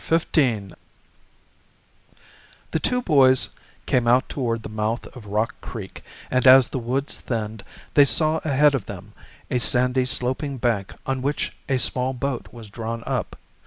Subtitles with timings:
[0.03, 0.73] CHAPTER 15
[2.71, 3.49] The two boys
[3.85, 8.39] came out toward the mouth of Rock Creek and as the woods thinned, they saw
[8.43, 9.13] ahead of them
[9.51, 13.35] a sandy sloping bank on which a small boat was drawn up.